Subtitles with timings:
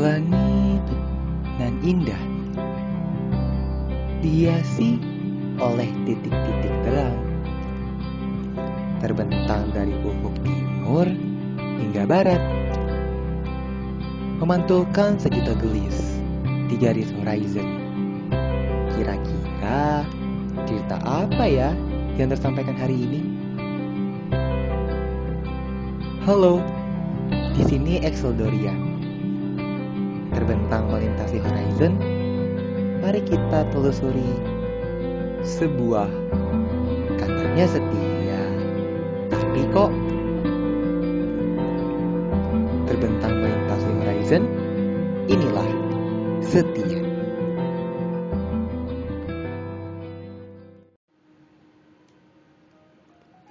[0.00, 0.80] Langit
[1.60, 2.24] nan indah.
[4.24, 4.96] Dihiasi
[5.60, 7.20] oleh titik-titik terang.
[9.04, 11.04] Terbentang dari ufuk timur
[11.52, 12.40] hingga barat.
[14.40, 16.16] Memantulkan sejuta gelis
[16.72, 17.68] di garis horizon.
[18.96, 20.08] Kira-kira
[20.64, 21.76] cerita apa ya
[22.16, 23.20] yang tersampaikan hari ini?
[26.24, 26.64] Halo,
[27.52, 28.89] di sini Exeldoria.
[30.30, 31.98] Terbentang melintasi horizon,
[33.02, 34.30] mari kita telusuri
[35.42, 36.06] sebuah
[37.18, 38.42] katanya setia,
[39.26, 39.90] tapi kok
[42.86, 44.42] terbentang melintasi horizon,
[45.26, 45.68] inilah
[46.46, 47.02] setia.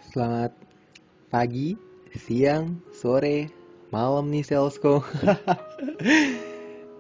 [0.09, 0.55] Selamat
[1.27, 1.77] pagi,
[2.17, 3.51] siang, sore,
[3.93, 5.03] malam nih Salesco.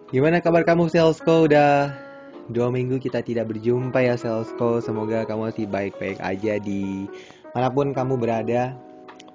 [0.09, 1.45] Gimana kabar kamu Salesco?
[1.45, 1.93] Udah
[2.49, 4.81] dua minggu kita tidak berjumpa ya Salesco.
[4.81, 7.05] Semoga kamu masih baik-baik aja di
[7.53, 8.73] mana pun kamu berada.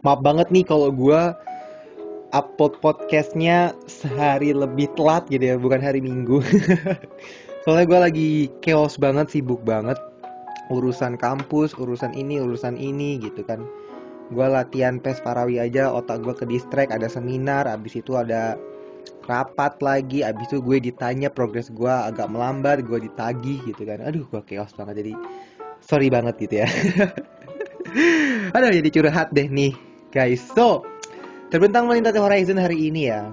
[0.03, 1.31] Maaf banget nih kalau gue
[2.35, 6.43] upload podcastnya sehari lebih telat gitu ya, bukan hari minggu.
[7.63, 9.97] Soalnya gue lagi chaos banget, sibuk banget.
[10.75, 13.63] Urusan kampus, urusan ini, urusan ini gitu kan
[14.33, 18.57] gue latihan pes parawi aja otak gue ke distract ada seminar abis itu ada
[19.25, 24.05] rapat lagi abis itu gue ditanya progres gue agak melambat gue ditagih gitu kan.
[24.05, 25.05] Aduh gue chaos banget.
[25.05, 25.13] Jadi
[25.81, 26.69] sorry banget gitu ya.
[28.55, 29.73] Aduh jadi curhat deh nih
[30.13, 30.45] guys.
[30.53, 30.85] So
[31.49, 33.33] terbentang melintasi horizon hari ini ya.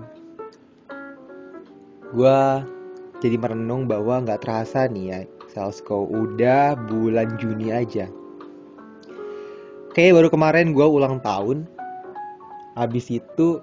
[2.12, 2.40] Gue
[3.22, 5.20] jadi merenung bahwa nggak terasa nih ya
[5.52, 8.08] Salesco udah bulan Juni aja.
[9.92, 11.68] Kayak baru kemarin gue ulang tahun.
[12.80, 13.60] Habis itu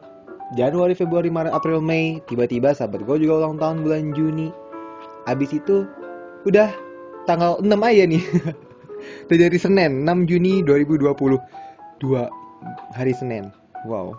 [0.56, 4.48] Januari, Februari, Maret, April, Mei, tiba-tiba sahabat gue juga ulang tahun bulan Juni.
[5.28, 5.84] Habis itu
[6.48, 6.72] udah
[7.28, 8.25] tanggal 6 aja nih.
[9.28, 11.37] Dari Senin, 6 Juni 2020.
[12.00, 12.32] Dua
[12.97, 13.53] hari Senin.
[13.84, 14.16] Wow.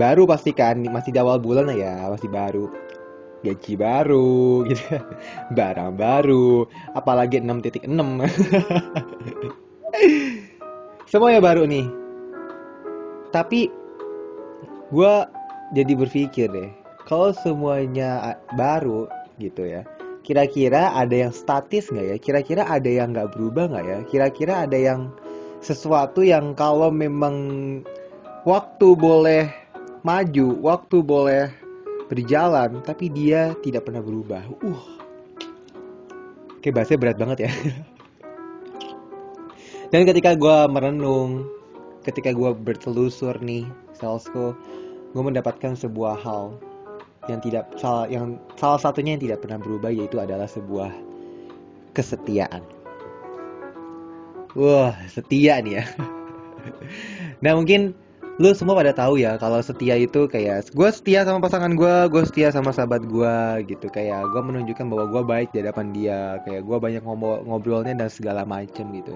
[0.00, 2.72] Baru pasti kan, masih di awal bulan ya, masih baru.
[3.44, 4.40] Gaji baru
[4.72, 5.04] gitu.
[5.52, 6.64] Barang baru,
[6.96, 7.84] apalagi 6.6.
[11.10, 11.84] Semuanya baru nih.
[13.34, 13.79] Tapi
[14.90, 15.14] gue
[15.74, 16.70] jadi berpikir deh,
[17.06, 19.06] kalau semuanya baru
[19.38, 19.86] gitu ya,
[20.26, 22.16] kira-kira ada yang statis nggak ya?
[22.18, 23.98] Kira-kira ada yang nggak berubah nggak ya?
[24.10, 25.14] Kira-kira ada yang
[25.62, 27.36] sesuatu yang kalau memang
[28.44, 29.52] waktu boleh
[30.02, 31.52] maju, waktu boleh
[32.08, 34.42] berjalan, tapi dia tidak pernah berubah.
[34.64, 34.82] Uh,
[36.64, 37.52] kayak bahasanya berat banget ya.
[39.90, 41.50] Dan ketika gue merenung,
[42.06, 43.66] ketika gue bertelusur nih,
[43.98, 44.54] salesku,
[45.10, 46.54] gue mendapatkan sebuah hal
[47.28, 50.90] yang tidak salah yang salah satunya yang tidak pernah berubah yaitu adalah sebuah
[51.92, 52.62] kesetiaan.
[54.58, 55.84] Wah, setia nih ya.
[57.44, 57.94] nah mungkin
[58.40, 62.22] lu semua pada tahu ya kalau setia itu kayak gue setia sama pasangan gue, gue
[62.24, 63.36] setia sama sahabat gue
[63.68, 67.02] gitu kayak gue menunjukkan bahwa gue baik di hadapan dia, kayak gue banyak
[67.46, 69.14] ngobrolnya dan segala macem gitu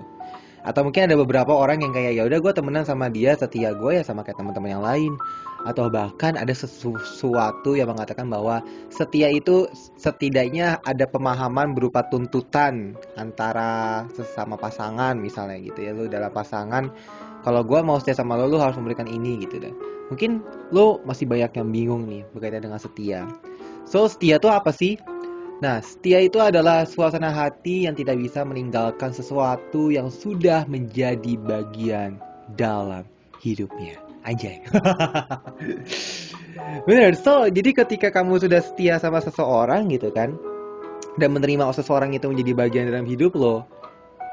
[0.64, 4.00] atau mungkin ada beberapa orang yang kayak ya udah gue temenan sama dia setia gue
[4.00, 5.12] ya sama kayak teman-teman yang lain.
[5.64, 14.04] Atau bahkan ada sesuatu yang mengatakan bahwa setia itu setidaknya ada pemahaman berupa tuntutan antara
[14.12, 15.92] sesama pasangan misalnya gitu ya.
[15.92, 16.88] Lu dalam pasangan
[17.44, 19.72] kalau gue mau setia sama lo lu harus memberikan ini gitu deh.
[20.08, 20.40] Mungkin
[20.72, 23.28] lo masih banyak yang bingung nih berkaitan dengan setia.
[23.84, 24.96] So setia tuh apa sih
[25.62, 32.18] Nah, setia itu adalah suasana hati yang tidak bisa meninggalkan sesuatu yang sudah menjadi bagian
[32.58, 33.06] dalam
[33.38, 34.02] hidupnya.
[34.24, 34.64] Anjay.
[36.88, 40.34] Bener, so jadi ketika kamu sudah setia sama seseorang gitu kan,
[41.20, 43.62] dan menerima seseorang itu menjadi bagian dalam hidup lo,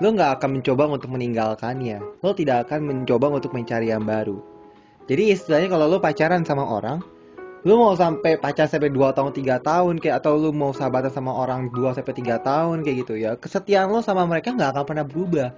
[0.01, 2.01] lo nggak akan mencoba untuk meninggalkannya.
[2.25, 4.41] Lo tidak akan mencoba untuk mencari yang baru.
[5.05, 7.03] Jadi istilahnya kalau lo pacaran sama orang,
[7.61, 11.29] lu mau sampai pacar sampai 2 tahun 3 tahun kayak atau lu mau sahabatan sama
[11.29, 15.05] orang 2 sampai 3 tahun kayak gitu ya kesetiaan lo sama mereka nggak akan pernah
[15.05, 15.49] berubah.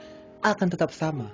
[0.43, 1.31] Akan tetap sama.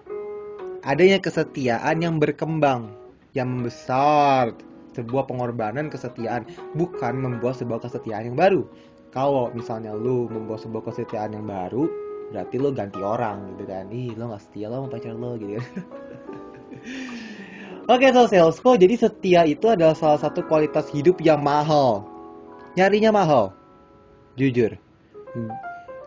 [0.85, 2.93] Adanya kesetiaan yang berkembang
[3.33, 4.53] yang membesar
[4.93, 6.45] sebuah pengorbanan kesetiaan
[6.77, 8.61] bukan membuat sebuah kesetiaan yang baru.
[9.09, 11.89] Kalau misalnya lu membuat sebuah kesetiaan yang baru
[12.29, 13.89] berarti lu ganti orang gitu kan.
[13.89, 15.57] Ih lo gak setia lo sama pacar lo gitu
[17.89, 22.05] Oke, okay, so salesco, jadi setia itu adalah salah satu kualitas hidup yang mahal.
[22.77, 23.49] Nyarinya mahal.
[24.37, 24.77] Jujur.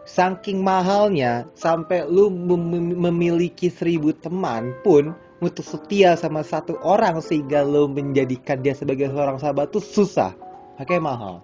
[0.07, 5.11] Saking mahalnya, sampai lu mem memiliki seribu teman pun
[5.43, 10.39] untuk setia sama satu orang sehingga lu menjadikan dia sebagai seorang sahabat tuh susah.
[10.79, 11.37] Harganya mahal.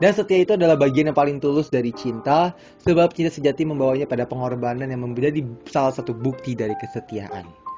[0.00, 4.24] Dan setia itu adalah bagian yang paling tulus dari cinta, sebab cinta sejati membawanya pada
[4.24, 7.69] pengorbanan yang menjadi salah satu bukti dari kesetiaan.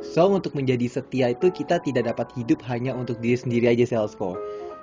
[0.00, 4.34] So, untuk menjadi setia itu kita tidak dapat hidup hanya untuk diri sendiri aja, Selsko.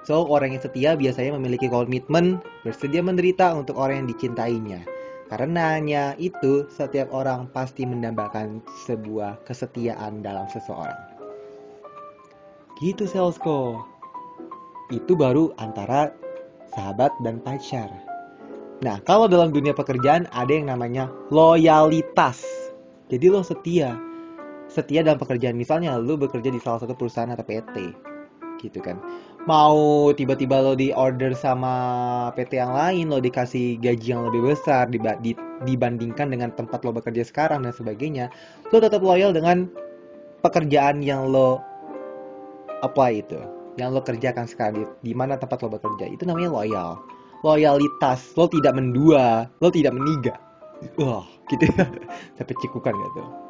[0.06, 4.86] So, orang yang setia biasanya memiliki komitmen, bersedia menderita untuk orang yang dicintainya.
[5.28, 10.96] Karenanya itu, setiap orang pasti mendambakan sebuah kesetiaan dalam seseorang.
[12.80, 13.84] Gitu, Selsko.
[14.94, 16.14] Itu baru antara
[16.78, 17.90] sahabat dan pacar.
[18.86, 22.46] Nah, kalau dalam dunia pekerjaan ada yang namanya loyalitas.
[23.10, 24.07] Jadi lo setia.
[24.68, 25.56] Setia dalam pekerjaan.
[25.56, 27.76] Misalnya lo bekerja di salah satu perusahaan atau PT.
[28.60, 29.00] Gitu kan.
[29.48, 31.74] Mau tiba-tiba lo di order sama
[32.36, 34.92] PT yang lain lo dikasih gaji yang lebih besar
[35.64, 38.28] dibandingkan dengan tempat lo bekerja sekarang dan sebagainya
[38.76, 39.72] lo tetap loyal dengan
[40.44, 41.64] pekerjaan yang lo
[42.84, 43.40] apply itu
[43.80, 46.12] yang lo kerjakan sekarang di, di mana tempat lo bekerja.
[46.12, 47.00] Itu namanya loyal.
[47.46, 48.36] Loyalitas.
[48.36, 49.48] Lo tidak mendua.
[49.64, 50.36] Lo tidak meniga.
[51.00, 51.72] Wah gitu.
[52.36, 53.47] Sampai cikukan gitu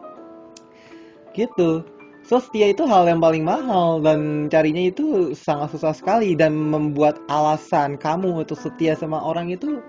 [1.37, 1.85] gitu
[2.27, 7.23] So setia itu hal yang paling mahal dan carinya itu sangat susah sekali dan membuat
[7.31, 9.79] alasan kamu untuk setia sama orang itu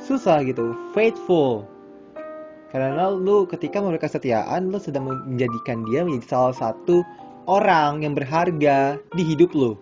[0.00, 1.68] susah gitu, faithful.
[2.72, 7.04] Karena lu ketika memberikan kesetiaan, lu sudah menjadikan dia menjadi salah satu
[7.44, 9.76] orang yang berharga di hidup lu.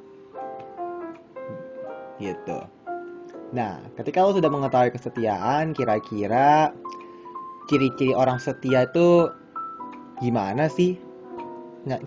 [2.18, 2.58] Gitu.
[3.54, 6.74] Nah, ketika lu sudah mengetahui kesetiaan, kira-kira
[7.70, 9.30] ciri-ciri orang setia itu
[10.22, 10.94] gimana sih?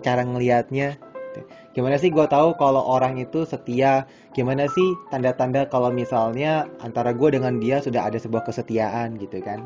[0.00, 0.96] cara ngelihatnya
[1.76, 4.08] gimana sih gue tahu kalau orang itu setia?
[4.32, 9.64] Gimana sih tanda-tanda kalau misalnya antara gue dengan dia sudah ada sebuah kesetiaan gitu kan?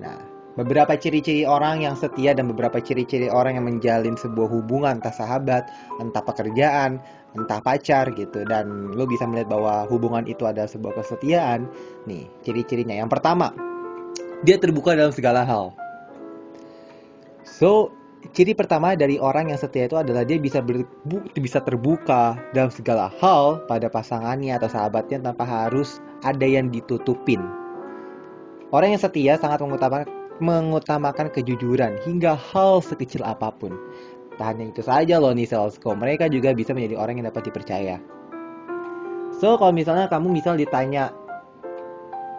[0.00, 0.16] Nah
[0.56, 5.64] beberapa ciri-ciri orang yang setia dan beberapa ciri-ciri orang yang menjalin sebuah hubungan entah sahabat
[5.96, 7.00] entah pekerjaan
[7.32, 11.68] entah pacar gitu dan lo bisa melihat bahwa hubungan itu ada sebuah kesetiaan
[12.04, 12.96] nih ciri-cirinya.
[12.96, 13.52] Yang pertama
[14.44, 15.72] dia terbuka dalam segala hal
[17.52, 17.92] so
[18.30, 23.10] ciri pertama dari orang yang setia itu adalah dia bisa berbu bisa terbuka dalam segala
[23.18, 27.42] hal pada pasangannya atau sahabatnya tanpa harus ada yang ditutupin.
[28.72, 30.08] Orang yang setia sangat mengutamakan,
[30.40, 33.76] mengutamakan kejujuran hingga hal sekecil apa pun.
[34.40, 38.00] Tak hanya itu saja loh nih Selsko, mereka juga bisa menjadi orang yang dapat dipercaya.
[39.36, 41.12] So, kalau misalnya kamu misal ditanya,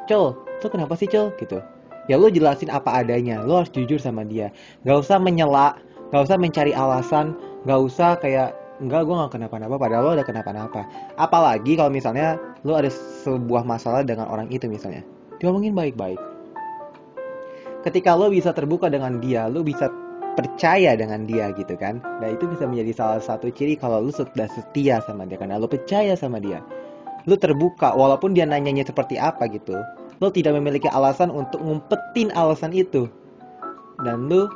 [0.10, 1.30] Cel, tuh kenapa sih Cel?
[1.38, 1.62] Gitu
[2.08, 3.44] ya lo jelasin apa adanya.
[3.44, 4.52] Lo harus jujur sama dia.
[4.84, 5.80] Gak usah menyela
[6.14, 7.34] gak usah mencari alasan
[7.66, 10.86] gak usah kayak enggak gue gak kenapa-napa padahal lo ada kenapa-napa.
[11.18, 12.92] Apalagi kalau misalnya lo ada
[13.26, 15.02] sebuah masalah dengan orang itu misalnya.
[15.42, 16.20] Diomongin baik-baik.
[17.84, 19.90] Ketika lo bisa terbuka dengan dia lo bisa
[20.34, 21.98] percaya dengan dia gitu kan.
[22.22, 25.66] Dan itu bisa menjadi salah satu ciri kalau lo sudah setia sama dia karena lo
[25.66, 26.62] percaya sama dia.
[27.24, 29.80] Lo terbuka walaupun dia nanyanya seperti apa gitu
[30.22, 33.10] lo tidak memiliki alasan untuk ngumpetin alasan itu.
[34.02, 34.52] Dan lo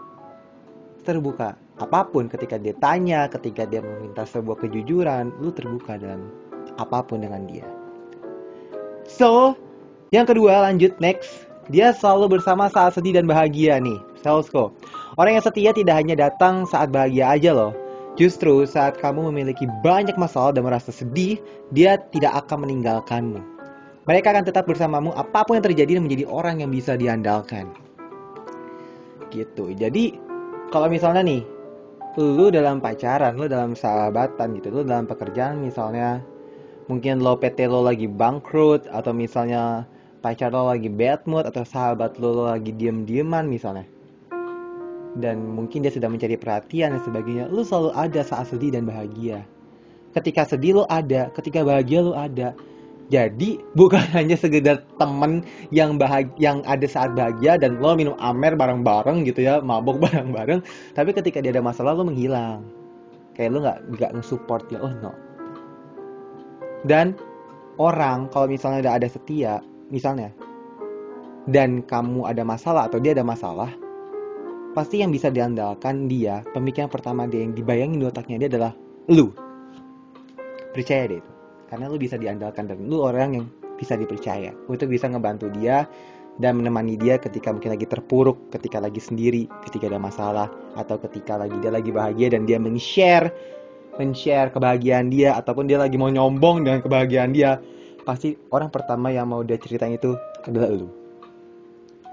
[1.07, 1.55] terbuka.
[1.77, 6.25] Apa pun ketika dia tanya ketika dia meminta sebuah kejujuran lo terbuka dan
[6.81, 7.65] apa pun dengan dia.
[9.05, 9.53] So
[10.11, 11.47] yang kedua lanjut next.
[11.67, 14.71] Dia selalu bersama saat sedih dan bahagia nih Selsko.
[15.19, 17.75] Orang yang setia tidak hanya datang saat bahagia aja loh.
[18.17, 21.37] Justru saat kamu memiliki banyak masalah dan merasa sedih,
[21.69, 23.56] dia tidak akan meninggalkanmu.
[24.07, 27.67] Mereka akan tetap bersamamu apa pun yang terjadi dan menjadi orang yang bisa diandalkan.
[29.27, 29.75] Gitu.
[29.75, 30.15] Jadi
[30.71, 31.43] kalau misalnya nih,
[32.15, 36.23] lu dalam pacaran, lu dalam sahabatan gitu, lu dalam pekerjaan misalnya
[36.87, 39.83] mungkin lo PT lo lagi bangkrut atau misalnya
[40.23, 43.83] pacar lo lagi bad mood atau sahabat lo, lo lagi diem-dieman misalnya
[45.19, 49.43] dan mungkin dia sedang mencari perhatian dan sebagainya lu selalu ada saat sedih dan bahagia
[50.15, 52.55] ketika sedih lo ada ketika bahagia lo ada
[53.07, 58.59] jadi bukan hanya sekedar temen yang bahagia, yang ada saat bahagia dan lo minum amer
[58.59, 60.63] bareng-bareng gitu ya, mabok bareng-bareng.
[60.93, 62.63] Tapi ketika dia ada masalah lo menghilang.
[63.35, 65.13] Kayak lo nggak nggak nge-support dia, oh no.
[66.83, 67.15] Dan
[67.79, 69.61] orang kalau misalnya udah ada setia,
[69.93, 70.33] misalnya,
[71.47, 73.69] dan kamu ada masalah atau dia ada masalah,
[74.73, 78.73] pasti yang bisa diandalkan dia, pemikiran pertama dia yang dibayangin di otaknya dia adalah
[79.05, 79.29] lu.
[80.73, 81.36] Percaya deh itu
[81.67, 83.45] karena lu bisa diandalkan dan lu orang yang
[83.77, 85.85] bisa dipercaya untuk bisa ngebantu dia
[86.37, 90.47] dan menemani dia ketika mungkin lagi terpuruk, ketika lagi sendiri, ketika ada masalah,
[90.77, 93.33] atau ketika lagi dia lagi bahagia dan dia men-share,
[93.97, 97.57] men-share kebahagiaan dia, ataupun dia lagi mau nyombong dengan kebahagiaan dia,
[98.05, 100.13] pasti orang pertama yang mau dia ceritain itu
[100.45, 100.87] adalah lu.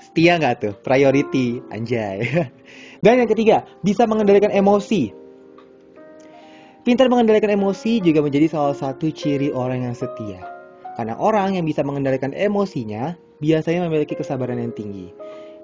[0.00, 0.74] Setia nggak tuh?
[0.80, 2.24] Priority, anjay.
[3.04, 5.23] Dan yang ketiga, bisa mengendalikan emosi.
[6.84, 10.36] Pintar mengendalikan emosi juga menjadi salah satu ciri orang yang setia.
[11.00, 15.08] Karena orang yang bisa mengendalikan emosinya biasanya memiliki kesabaran yang tinggi.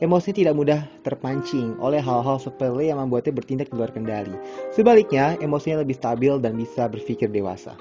[0.00, 4.32] Emosi tidak mudah terpancing oleh hal-hal sepele yang membuatnya bertindak di luar kendali.
[4.72, 7.76] Sebaliknya, emosinya lebih stabil dan bisa berpikir dewasa.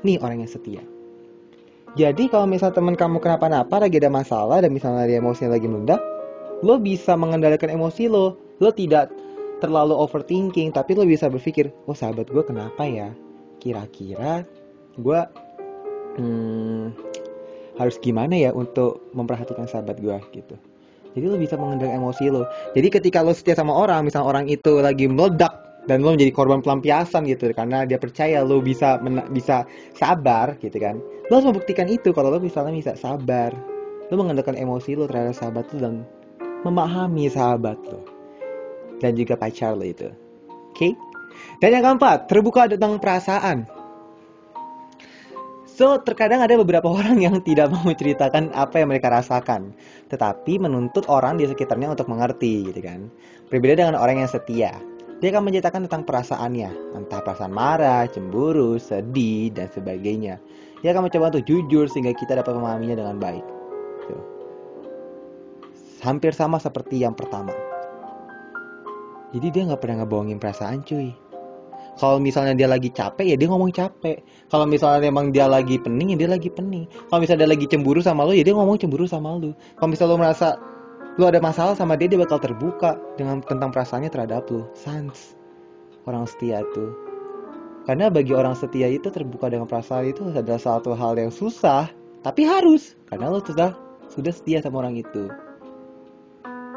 [0.00, 0.80] Nih orang yang setia.
[1.92, 6.00] Jadi kalau misal teman kamu kenapa-napa lagi ada masalah dan misalnya dia emosinya lagi meledak,
[6.64, 8.40] lo bisa mengendalikan emosi lo.
[8.64, 9.12] Lo tidak
[9.58, 13.08] terlalu overthinking, tapi lo bisa berpikir, oh sahabat gue kenapa ya?
[13.60, 14.44] Kira-kira
[15.00, 15.20] gue
[16.20, 16.92] hmm,
[17.76, 20.56] harus gimana ya untuk memperhatikan sahabat gue gitu.
[21.16, 22.44] Jadi lo bisa mengendalikan emosi lo.
[22.76, 25.52] Jadi ketika lo setia sama orang, misal orang itu lagi meledak
[25.88, 29.00] dan lo menjadi korban pelampiasan gitu karena dia percaya lo bisa
[29.32, 29.64] bisa
[29.96, 31.00] sabar gitu kan.
[31.32, 33.56] Lo harus membuktikan itu kalau lo misalnya bisa sabar.
[34.12, 35.94] Lo mengendalikan emosi lo terhadap sahabat lo dan
[36.68, 38.15] memahami sahabat lo.
[39.00, 40.08] Dan juga pacar lo itu.
[40.72, 40.92] Oke?
[40.92, 40.92] Okay?
[41.60, 43.68] Dan yang keempat, terbuka tentang perasaan.
[45.76, 49.76] So, terkadang ada beberapa orang yang tidak mau menceritakan apa yang mereka rasakan,
[50.08, 53.12] tetapi menuntut orang di sekitarnya untuk mengerti, gitu kan.
[53.52, 54.72] Berbeda dengan orang yang setia.
[55.20, 60.36] Dia akan menceritakan tentang perasaannya, entah perasaan marah, cemburu, sedih, dan sebagainya.
[60.84, 63.44] Dia akan mencoba untuk jujur sehingga kita dapat memahaminya dengan baik.
[66.04, 67.65] Hampir sama seperti yang pertama.
[69.34, 71.10] Jadi dia nggak pernah ngebohongin perasaan cuy.
[71.96, 74.20] Kalau misalnya dia lagi capek ya dia ngomong capek.
[74.52, 76.84] Kalau misalnya emang dia lagi pening ya dia lagi pening.
[77.08, 79.56] Kalau misalnya dia lagi cemburu sama lo ya dia ngomong cemburu sama lo.
[79.80, 80.48] Kalau misalnya lo merasa
[81.16, 84.68] lo ada masalah sama dia dia bakal terbuka dengan tentang perasaannya terhadap lo.
[84.76, 85.34] Sans.
[86.04, 86.92] Orang setia tuh.
[87.88, 91.88] Karena bagi orang setia itu terbuka dengan perasaan itu adalah satu hal yang susah
[92.20, 92.92] tapi harus.
[93.08, 93.72] Karena lo sudah
[94.12, 95.32] sudah setia sama orang itu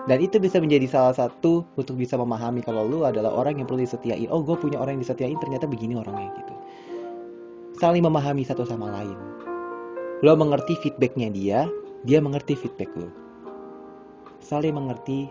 [0.09, 3.85] dan itu bisa menjadi salah satu untuk bisa memahami kalau lu adalah orang yang perlu
[3.85, 6.53] disetiain oh gue punya orang yang disetiain ternyata begini orangnya gitu.
[7.77, 9.13] Saling memahami satu sama lain.
[10.25, 11.69] Lo mengerti feedbacknya dia
[12.09, 13.13] dia mengerti feedback lo.
[14.41, 15.29] Saling mengerti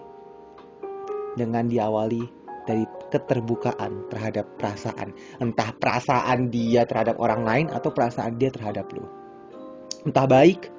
[1.34, 2.22] dengan diawali
[2.70, 5.10] dari keterbukaan terhadap perasaan.
[5.42, 9.10] Entah perasaan dia terhadap orang lain atau perasaan dia terhadap lo.
[10.06, 10.70] Entah baik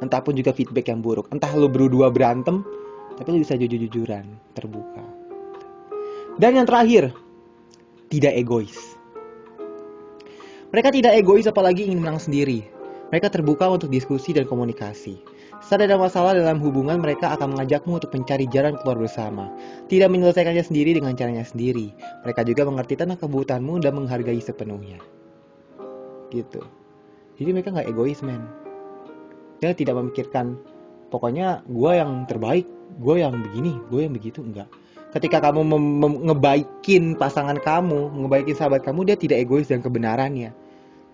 [0.00, 1.28] entah pun juga feedback yang buruk.
[1.28, 2.64] Entah lo berdua berantem
[3.22, 4.26] tapi lu bisa jujur-jujuran,
[4.58, 5.06] terbuka.
[6.42, 7.14] Dan yang terakhir,
[8.10, 8.74] tidak egois.
[10.74, 12.66] Mereka tidak egois apalagi ingin menang sendiri.
[13.14, 15.22] Mereka terbuka untuk diskusi dan komunikasi.
[15.62, 19.54] Saat ada masalah dalam hubungan, mereka akan mengajakmu untuk mencari jalan keluar bersama.
[19.86, 21.94] Tidak menyelesaikannya sendiri dengan caranya sendiri.
[22.26, 24.98] Mereka juga mengerti tentang kebutuhanmu dan menghargai sepenuhnya.
[26.34, 26.58] Gitu.
[27.38, 28.42] Jadi mereka nggak egois, men.
[29.62, 30.58] Dia tidak memikirkan,
[31.14, 32.66] pokoknya gue yang terbaik,
[33.00, 34.68] gue yang begini gue yang begitu enggak.
[35.12, 35.68] Ketika kamu
[36.32, 40.52] ngebaikin pasangan kamu ngebaikin sahabat kamu dia tidak egois dan kebenarannya.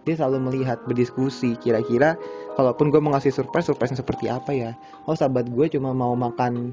[0.07, 2.17] Dia selalu melihat berdiskusi kira-kira
[2.57, 4.71] kalaupun gue mau ngasih surprise surprise seperti apa ya?
[5.11, 6.73] Oh sahabat gue cuma mau makan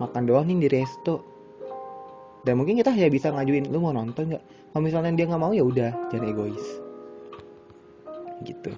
[0.00, 1.22] makan doang nih di resto.
[2.44, 4.44] Dan mungkin kita hanya bisa ngajuin lu mau nonton nggak?
[4.44, 6.66] Kalau misalnya dia nggak mau ya udah jangan egois.
[8.44, 8.72] Gitu.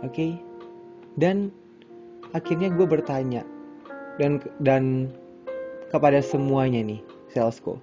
[0.00, 0.14] Oke?
[0.14, 0.32] Okay?
[1.18, 1.50] dan
[2.30, 3.42] akhirnya gue bertanya
[4.18, 5.08] dan dan
[5.88, 7.00] kepada semuanya nih
[7.32, 7.80] salesco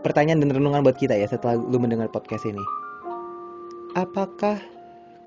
[0.00, 2.60] pertanyaan dan renungan buat kita ya setelah lu mendengar podcast ini.
[3.94, 4.56] Apakah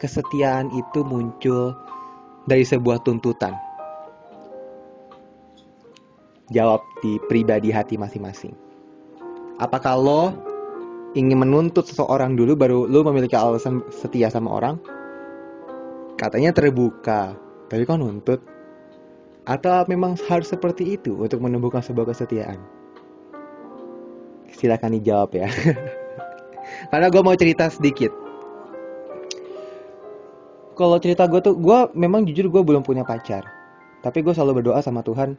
[0.02, 1.78] kesetiaan itu muncul
[2.50, 3.54] dari sebuah tuntutan?
[6.52, 8.54] Jawab di pribadi hati masing-masing.
[9.62, 10.24] Apakah lo
[11.14, 14.76] ingin menuntut seseorang dulu baru lo memiliki alasan setia sama orang?
[16.18, 17.38] Katanya terbuka
[17.70, 18.40] tapi kok nuntut
[19.44, 22.60] atau memang harus seperti itu untuk menumbuhkan sebuah kesetiaan?
[24.56, 25.52] Silahkan dijawab ya.
[26.92, 28.12] Karena gue mau cerita sedikit.
[30.74, 33.46] Kalau cerita gue tuh, gue memang jujur gue belum punya pacar.
[34.02, 35.38] Tapi gue selalu berdoa sama Tuhan.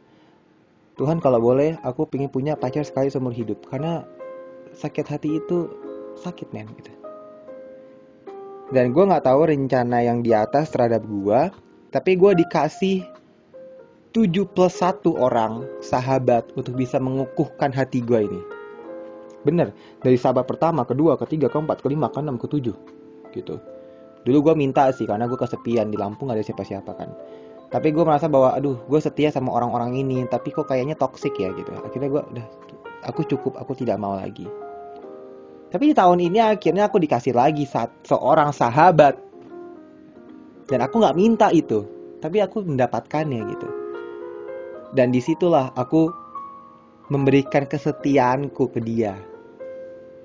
[0.95, 3.67] Tuhan kalau boleh, aku pengen punya pacar sekali seumur hidup.
[3.67, 4.05] Karena
[4.77, 5.67] sakit hati itu
[6.23, 6.91] sakit men gitu.
[8.71, 11.41] Dan gue nggak tahu rencana yang di atas terhadap gue.
[11.91, 13.14] Tapi gue dikasih
[14.15, 18.39] 7 plus 1 orang sahabat untuk bisa mengukuhkan hati gue ini.
[19.43, 22.71] Bener, dari sahabat pertama, kedua, ketiga, keempat, kelima, keenam, ketujuh.
[23.35, 23.59] Gitu.
[24.23, 27.11] Dulu gue minta sih, karena gue kesepian di Lampung ada siapa-siapa kan.
[27.67, 31.51] Tapi gue merasa bahwa, aduh, gue setia sama orang-orang ini, tapi kok kayaknya toxic ya
[31.51, 31.75] gitu.
[31.75, 32.45] Akhirnya gue udah,
[33.11, 34.47] aku cukup, aku tidak mau lagi.
[35.75, 39.19] Tapi di tahun ini akhirnya aku dikasih lagi saat seorang sahabat.
[40.71, 41.83] Dan aku gak minta itu,
[42.23, 43.84] tapi aku mendapatkannya gitu
[44.95, 46.07] dan di situlah aku
[47.11, 49.13] memberikan kesetiaanku ke dia.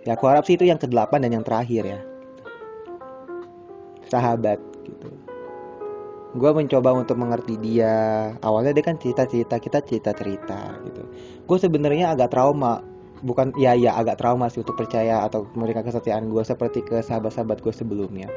[0.08, 2.00] Ya aku harap sih itu yang kedelapan dan yang terakhir ya.
[4.08, 5.12] Sahabat gitu.
[6.38, 8.30] Gue mencoba untuk mengerti dia.
[8.40, 11.02] Awalnya dia kan cerita cerita kita cerita cerita gitu.
[11.44, 12.80] Gue sebenarnya agak trauma.
[13.20, 17.60] Bukan ya ya agak trauma sih untuk percaya atau memberikan kesetiaan gue seperti ke sahabat-sahabat
[17.60, 18.32] gue sebelumnya.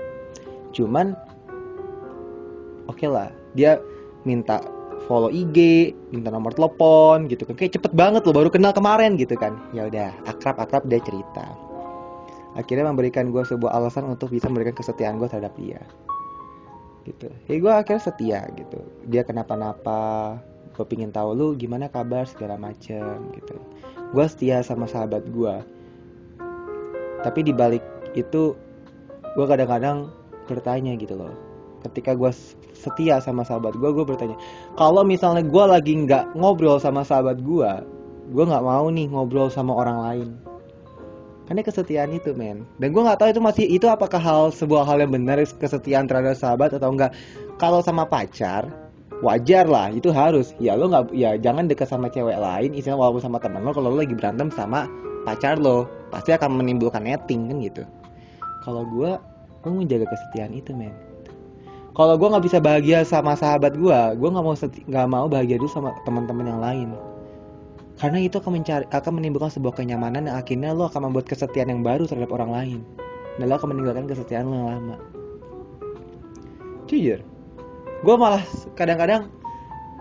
[0.75, 1.15] Cuman
[2.91, 3.31] oke okay lah.
[3.55, 3.79] Dia
[4.27, 4.59] minta
[5.05, 7.55] follow IG minta nomor telepon gitu kan.
[7.57, 9.55] Kayak cepet banget loh baru kenal kemarin gitu kan.
[9.75, 11.45] Ya udah akrab akrab dia cerita.
[12.53, 15.81] Akhirnya memberikan gue sebuah alasan untuk bisa memberikan kesetiaan gue terhadap dia.
[17.03, 17.27] Gitu.
[17.49, 18.79] Ya gue akhirnya setia gitu.
[19.09, 20.37] Dia kenapa-napa
[20.73, 23.57] gue pingin tahu lu gimana kabar segala macem gitu.
[24.13, 25.55] Gue setia sama sahabat gue
[27.23, 27.81] tapi dibalik
[28.13, 28.53] itu
[29.33, 30.11] gue kadang-kadang
[30.45, 31.33] bertanya gitu loh
[31.85, 32.31] ketika gue
[32.73, 34.35] setia sama sahabat gue gue bertanya
[34.75, 37.71] kalau misalnya gue lagi nggak ngobrol sama sahabat gue
[38.31, 40.29] gue nggak mau nih ngobrol sama orang lain.
[41.43, 42.63] Karena kesetiaan itu men.
[42.79, 46.39] Dan gue nggak tahu itu masih itu apakah hal sebuah hal yang benar kesetiaan terhadap
[46.39, 47.11] sahabat atau enggak
[47.59, 48.71] kalau sama pacar
[49.19, 50.55] wajar lah itu harus.
[50.63, 53.91] Ya lo nggak ya jangan dekat sama cewek lain istilah walaupun sama teman lo kalau
[53.91, 54.87] lo lagi berantem sama
[55.27, 55.85] pacar lo
[56.15, 57.83] pasti akan menimbulkan netting kan gitu.
[58.63, 59.11] Kalau gue
[59.63, 61.12] gue menjaga kesetiaan itu men
[61.93, 65.69] kalau gue nggak bisa bahagia sama sahabat gue gue nggak mau nggak mau bahagia dulu
[65.69, 66.89] sama teman-teman yang lain.
[67.93, 71.85] Karena itu akan mencari akan menimbulkan sebuah kenyamanan yang akhirnya lo akan membuat kesetiaan yang
[71.85, 72.79] baru terhadap orang lain.
[73.37, 74.95] Dan lo akan meninggalkan kesetiaan lo yang lama.
[76.89, 77.21] Jujur
[78.03, 78.43] gue malah
[78.75, 79.31] kadang-kadang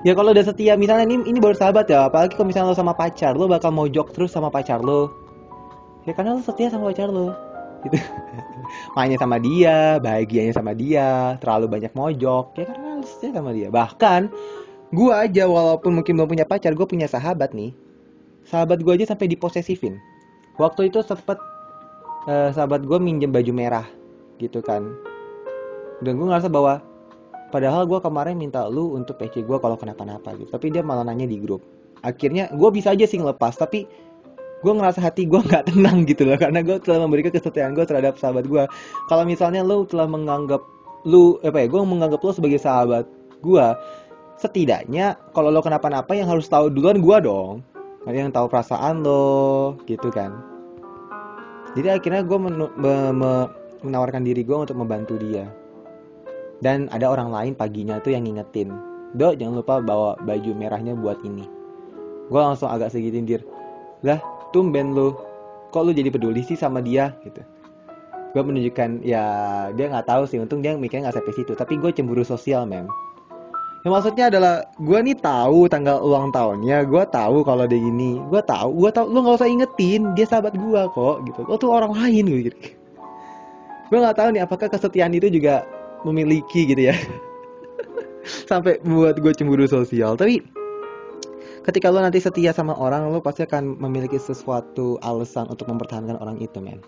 [0.03, 2.99] ya kalau udah setia misalnya ini ini baru sahabat ya apalagi kalau misalnya lo sama
[2.99, 5.13] pacar lo bakal mojok terus sama pacar lo.
[6.03, 7.52] Ya karena lo setia sama pacar lo
[7.87, 7.99] gitu
[8.97, 14.31] mainnya sama dia bahagianya sama dia terlalu banyak mojok ya karena setia sama dia bahkan
[14.93, 17.73] gue aja walaupun mungkin belum punya pacar gue punya sahabat nih
[18.47, 19.99] sahabat gue aja sampai diposesifin
[20.61, 21.39] waktu itu sempet
[22.31, 23.87] uh, sahabat gue minjem baju merah
[24.38, 24.87] gitu kan
[26.03, 26.83] dan gue ngerasa bahwa
[27.53, 30.49] Padahal gue kemarin minta lu untuk PC gue kalau kenapa-napa gitu.
[30.49, 31.61] Tapi dia malah nanya di grup.
[32.01, 33.61] Akhirnya gue bisa aja sih ngelepas.
[33.61, 33.85] Tapi
[34.62, 36.38] gue ngerasa hati gue nggak tenang gitu loh.
[36.38, 38.64] Karena gue telah memberikan kesetiaan gue terhadap sahabat gue.
[39.11, 40.62] Kalau misalnya lu telah menganggap
[41.03, 43.05] lu apa ya gue menganggap lu sebagai sahabat
[43.42, 43.66] gue
[44.38, 47.62] setidaknya kalau lo kenapa-napa yang harus tahu duluan gue dong
[48.07, 50.31] yang tahu perasaan lo gitu kan
[51.75, 52.55] jadi akhirnya gue men
[53.14, 53.33] me
[53.83, 55.51] menawarkan diri gue untuk membantu dia
[56.62, 58.70] dan ada orang lain paginya tuh yang ngingetin
[59.12, 61.46] Dok jangan lupa bawa baju merahnya buat ini
[62.31, 63.42] gue langsung agak segitindir
[64.07, 64.22] lah
[64.53, 65.17] tumben lu
[65.73, 67.41] kok lu jadi peduli sih sama dia gitu.
[68.33, 69.25] Gue menunjukkan ya
[69.77, 72.88] dia nggak tahu sih untung dia mikirnya nggak sampai situ tapi gue cemburu sosial mem
[73.83, 78.41] ya maksudnya adalah gue nih tahu tanggal ulang tahunnya gue tahu kalau dia gini gue
[78.47, 81.41] tahu gue tahu lu nggak usah ingetin dia sahabat gue kok gitu.
[81.45, 82.59] Lo tuh orang lain gitu.
[83.91, 85.67] Gue nggak tahu nih apakah kesetiaan itu juga
[86.07, 86.97] memiliki gitu ya.
[88.51, 90.41] Sampai buat gue cemburu sosial tapi
[91.62, 96.38] ketika lo nanti setia sama orang lo pasti akan memiliki sesuatu alasan untuk mempertahankan orang
[96.42, 96.83] itu men.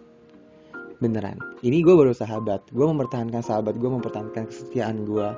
[1.02, 1.38] Beneran.
[1.62, 2.70] Ini gue baru sahabat.
[2.70, 5.28] Gue mempertahankan sahabat gue mempertahankan kesetiaan gue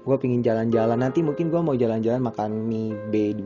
[0.00, 0.96] gue pingin jalan-jalan.
[0.96, 3.44] Nanti mungkin gue mau jalan-jalan makan mie B2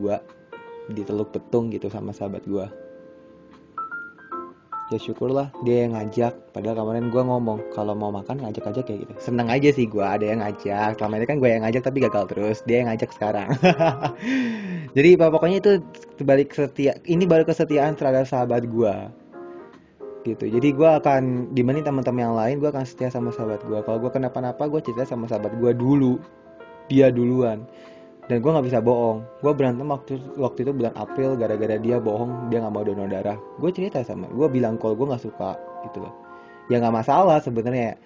[0.95, 2.84] di Teluk Betung gitu sama sahabat gue
[4.93, 6.33] ya syukurlah dia yang ngajak.
[6.53, 9.13] Padahal kemarin gue ngomong kalau mau makan ngajak aja kayak gitu.
[9.17, 11.01] Seneng aja sih gue ada yang ngajak.
[11.01, 12.57] Selama ini kan gue yang ngajak tapi gagal terus.
[12.69, 13.49] Dia yang ngajak sekarang.
[14.97, 15.71] Jadi pokoknya itu
[16.21, 18.95] balik setia ini baru kesetiaan terhadap sahabat gue
[20.25, 20.45] gitu.
[20.49, 24.11] Jadi gue akan dibanding teman-teman yang lain gue akan setia sama sahabat gue kalau gue
[24.13, 26.21] kenapa-napa gue cerita sama sahabat gue dulu.
[26.85, 27.65] Dia duluan
[28.25, 29.21] dan gue nggak bisa bohong.
[29.41, 33.37] Gue berantem waktu waktu itu bulan April gara-gara dia bohong dia nggak mau donor darah.
[33.61, 35.53] Gue cerita sama gue bilang kalau gue nggak suka
[35.85, 36.13] gitu loh.
[36.69, 37.97] Ya nggak masalah sebenarnya.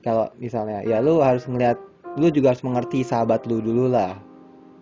[0.00, 1.76] Kalau misalnya ya lu harus ngeliat
[2.16, 4.16] lu juga harus mengerti sahabat lu dulu lah.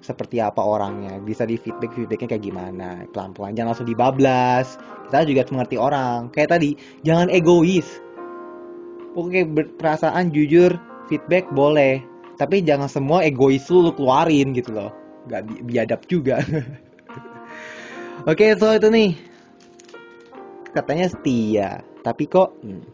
[0.06, 1.18] Seperti apa orangnya.
[1.18, 3.02] Bisa di feedback feedbacknya kayak gimana.
[3.10, 4.78] Pelan pelan jangan langsung dibablas.
[5.10, 6.30] Kita juga harus mengerti orang.
[6.30, 7.98] Kayak tadi jangan egois.
[9.18, 9.42] Oke
[9.80, 10.78] perasaan jujur
[11.10, 12.04] feedback boleh
[12.36, 14.92] tapi jangan semua egois lu, lu keluarin gitu loh.
[15.26, 16.36] Nggak bi biadab juga.
[18.30, 19.10] Oke okay, so itu nih.
[20.76, 22.84] Katanya setia tapi kok hmm,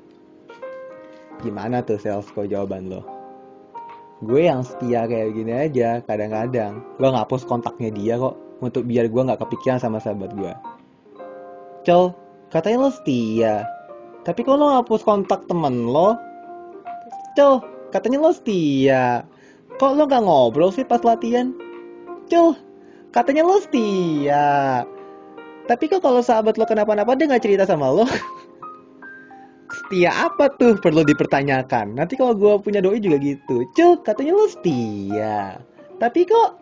[1.43, 3.03] gimana tuh sales kok jawaban lo?
[4.23, 6.79] Gue yang setia kayak gini aja kadang-kadang.
[6.97, 10.55] Gue ngapus kontaknya dia kok untuk biar gue nggak kepikiran sama sahabat gue.
[11.83, 12.15] Cel
[12.55, 13.67] katanya lo setia
[14.23, 16.15] tapi kok lo ngapus kontak temen lo?
[17.35, 17.59] Cel
[17.91, 19.27] katanya lo setia
[19.79, 21.53] kok lo gak ngobrol sih pas latihan?
[22.29, 22.57] Cul,
[23.15, 24.83] katanya lo setia.
[25.69, 28.05] Tapi kok kalau sahabat lo kenapa-napa dia gak cerita sama lo?
[29.73, 31.97] setia apa tuh perlu dipertanyakan.
[31.97, 33.69] Nanti kalau gue punya doi juga gitu.
[33.77, 35.61] Cuk, katanya lu setia.
[36.01, 36.57] Tapi kok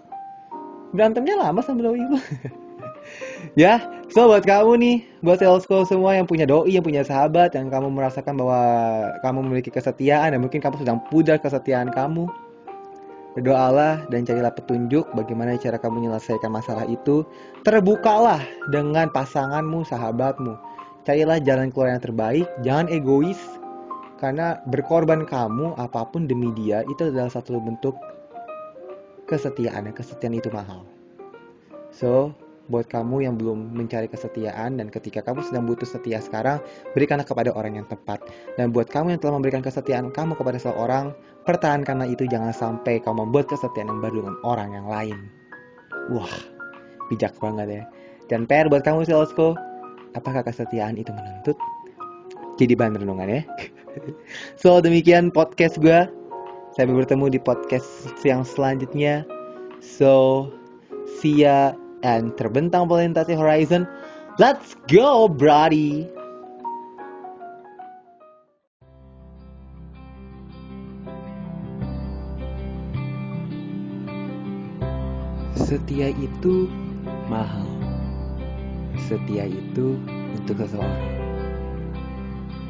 [0.90, 2.22] berantemnya lama sama doi gue.
[3.62, 7.70] ya, so buat kamu nih, buat salesco semua yang punya doi, yang punya sahabat, yang
[7.70, 8.60] kamu merasakan bahwa
[9.22, 12.26] kamu memiliki kesetiaan dan mungkin kamu sedang pudar kesetiaan kamu.
[13.30, 17.22] Berdoalah dan carilah petunjuk bagaimana cara kamu menyelesaikan masalah itu.
[17.62, 18.42] Terbukalah
[18.74, 20.58] dengan pasanganmu, sahabatmu.
[21.06, 23.38] Carilah jalan keluar yang terbaik, jangan egois.
[24.18, 27.96] Karena berkorban kamu apa pun demi dia itu adalah satu bentuk
[29.30, 29.86] kesetiaan.
[29.86, 30.82] Dan kesetiaan itu mahal.
[31.94, 32.34] So,
[32.70, 36.62] buat kamu yang belum mencari kesetiaan dan ketika kamu sedang butuh setia sekarang,
[36.94, 38.22] berikanlah kepada orang yang tepat.
[38.54, 41.10] Dan buat kamu yang telah memberikan kesetiaan kamu kepada seseorang,
[41.44, 45.18] pertahankanlah itu jangan sampai kamu membuat kesetiaan yang baru dengan orang yang lain.
[46.12, 46.34] Wah,
[47.08, 47.82] bijak banget ya.
[48.30, 49.58] Dan PR buat kamu Silosko,
[50.14, 51.58] apakah kesetiaan itu menuntut?
[52.60, 53.42] Jadi bahan renungan ya.
[54.60, 56.06] so, demikian podcast gue.
[56.78, 59.26] Sampai bertemu di podcast yang selanjutnya.
[59.82, 60.46] So,
[61.18, 61.74] see ya
[62.06, 63.88] and terbentang melintasi horizon.
[64.38, 66.19] Let's go, brody!
[75.90, 76.70] Setia itu
[77.26, 77.66] mahal.
[79.10, 79.98] Setia itu
[80.38, 81.02] untuk seseorang.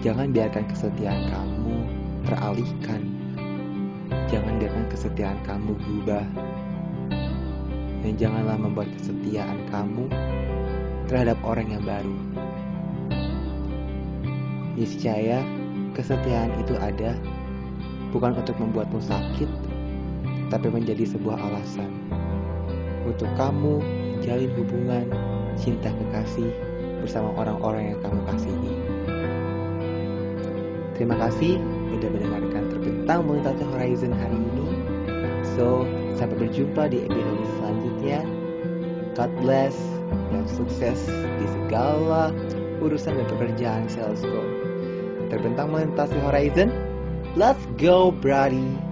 [0.00, 1.76] Jangan biarkan kesetiaan kamu
[2.24, 3.04] teralihkan.
[4.33, 6.24] Jangan biarkan kesetiaan kamu berubah
[8.00, 10.09] dan janganlah membuat kesetiaan kamu
[11.04, 12.16] terhadap orang yang baru.
[14.80, 15.44] Niscaya
[15.92, 17.12] kesetiaan itu ada
[18.16, 19.50] bukan untuk membuatmu sakit,
[20.48, 21.92] tapi menjadi sebuah alasan
[23.11, 23.83] untuk kamu
[24.18, 25.07] menjalin hubungan
[25.59, 26.51] cinta kekasih
[27.03, 28.73] bersama orang-orang yang kamu kasihi.
[30.94, 31.59] Terima kasih
[31.90, 34.68] sudah mendengarkan terbentang melintasi horizon hari ini.
[35.59, 35.88] So,
[36.20, 38.20] Sampai berjumpa di episode selanjutnya.
[39.16, 39.73] God bless
[40.29, 41.01] dan sukses
[41.40, 42.29] di segala
[42.85, 44.44] urusan dan pekerjaan Salesco.
[45.33, 46.68] Terbentang melintasi horizon.
[47.40, 48.89] Let's go, brody!